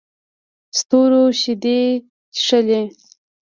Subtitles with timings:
[0.77, 1.79] ستورو شیدې
[2.43, 2.81] چښلې